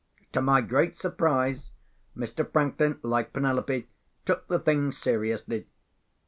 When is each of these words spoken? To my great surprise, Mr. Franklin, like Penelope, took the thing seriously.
To 0.33 0.41
my 0.41 0.61
great 0.61 0.97
surprise, 0.97 1.69
Mr. 2.17 2.51
Franklin, 2.51 2.97
like 3.03 3.33
Penelope, 3.33 3.87
took 4.25 4.47
the 4.47 4.57
thing 4.57 4.91
seriously. 4.91 5.67